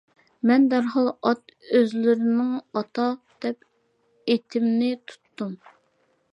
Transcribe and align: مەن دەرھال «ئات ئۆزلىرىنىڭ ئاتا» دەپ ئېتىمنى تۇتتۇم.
مەن 0.51 0.63
دەرھال 0.69 1.09
«ئات 1.27 1.53
ئۆزلىرىنىڭ 1.79 2.49
ئاتا» 2.81 3.07
دەپ 3.47 3.71
ئېتىمنى 4.35 4.91
تۇتتۇم. 5.13 5.57